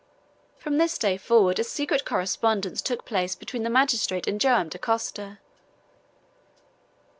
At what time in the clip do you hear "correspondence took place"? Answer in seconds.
2.05-3.35